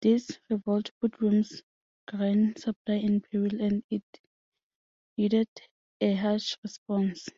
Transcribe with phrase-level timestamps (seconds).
[0.00, 1.62] This revolt put Rome's
[2.08, 4.02] grain supply in peril and it
[5.18, 5.50] needed
[6.00, 7.28] a harsh response.